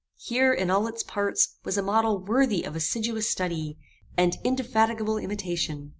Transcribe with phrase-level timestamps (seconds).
[0.17, 3.77] Here, in all its parts, was a model worthy of assiduous study,
[4.17, 5.89] and indefatigable imitation.